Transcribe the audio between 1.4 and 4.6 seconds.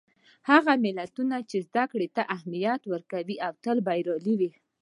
چې زدهکړې ته اهمیت ورکوي، تل بریالي وي.